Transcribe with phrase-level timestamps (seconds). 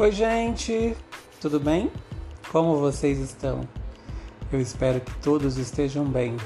[0.00, 0.96] Oi, gente,
[1.40, 1.90] tudo bem?
[2.52, 3.62] Como vocês estão?
[4.52, 6.36] Eu espero que todos estejam bem.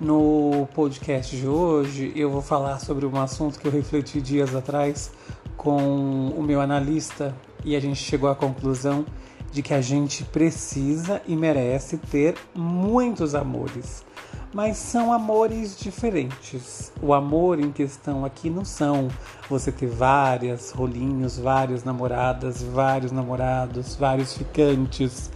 [0.00, 5.12] No podcast de hoje, eu vou falar sobre um assunto que eu refleti dias atrás
[5.58, 7.36] com o meu analista
[7.66, 9.04] e a gente chegou à conclusão
[9.52, 14.06] de que a gente precisa e merece ter muitos amores
[14.52, 16.92] mas são amores diferentes.
[17.00, 19.08] O amor em questão aqui não são
[19.48, 25.30] você ter várias rolinhos, várias namoradas, vários namorados, vários ficantes.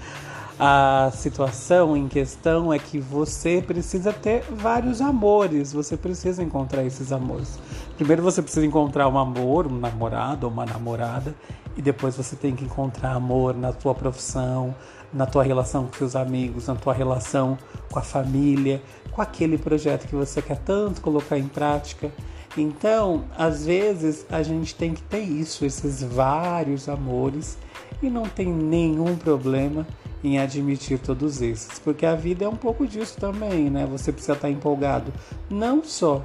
[0.59, 7.11] A situação em questão é que você precisa ter vários amores, você precisa encontrar esses
[7.11, 7.59] amores.
[7.97, 11.35] Primeiro você precisa encontrar um amor, um namorado ou uma namorada,
[11.77, 14.75] e depois você tem que encontrar amor na tua profissão,
[15.13, 17.59] na tua relação com seus amigos, na tua relação
[17.91, 18.81] com a família,
[19.15, 22.11] com aquele projeto que você quer tanto colocar em prática.
[22.57, 27.57] Então, às vezes a gente tem que ter isso, esses vários amores,
[28.03, 29.87] e não tem nenhum problema
[30.23, 33.87] em admitir todos esses, porque a vida é um pouco disso também, né?
[33.91, 35.13] Você precisa estar empolgado
[35.49, 36.25] não só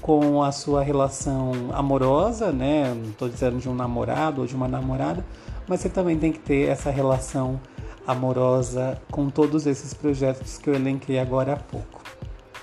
[0.00, 2.94] com a sua relação amorosa, né?
[2.94, 5.24] Não estou dizendo de um namorado ou de uma namorada,
[5.68, 7.60] mas você também tem que ter essa relação
[8.06, 12.09] amorosa com todos esses projetos que eu elenquei agora há pouco.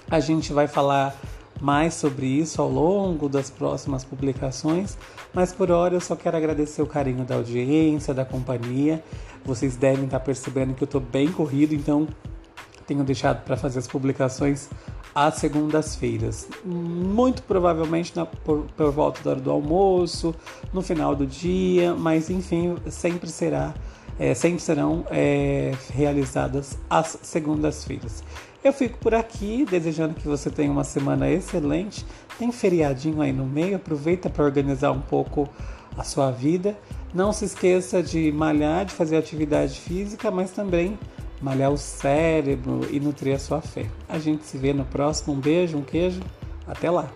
[0.10, 1.16] A gente vai falar
[1.60, 4.98] mais sobre isso ao longo das próximas publicações,
[5.34, 9.04] mas por hora eu só quero agradecer o carinho da audiência, da companhia.
[9.44, 12.08] Vocês devem estar percebendo que eu estou bem corrido, então
[12.86, 14.70] tenho deixado para fazer as publicações
[15.14, 16.48] às segundas-feiras.
[16.64, 20.34] Muito provavelmente na, por, por volta da hora do almoço,
[20.72, 23.74] no final do dia, mas enfim, sempre será.
[24.20, 28.24] É, sempre serão é, realizadas às segundas-feiras.
[28.68, 32.06] Eu fico por aqui, desejando que você tenha uma semana excelente.
[32.38, 35.48] Tem feriadinho aí no meio, aproveita para organizar um pouco
[35.98, 36.78] a sua vida.
[37.14, 41.00] Não se esqueça de malhar, de fazer atividade física, mas também
[41.42, 43.86] malhar o cérebro e nutrir a sua fé.
[44.10, 45.34] A gente se vê no próximo.
[45.34, 46.20] Um beijo, um queijo.
[46.68, 47.10] Até lá!